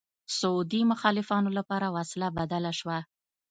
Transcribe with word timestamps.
سعودي 0.39 0.81
مخالفانو 0.91 1.49
لپاره 1.57 1.87
وسله 1.95 2.27
بدله 2.37 2.71
شوه 2.79 2.97